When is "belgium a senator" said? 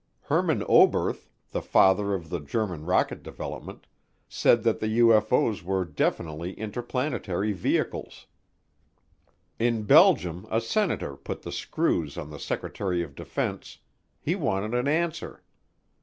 9.83-11.15